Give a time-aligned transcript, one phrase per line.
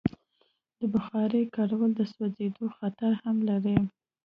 [0.79, 3.77] د بخارۍ کارول د سوځېدو خطر هم لري.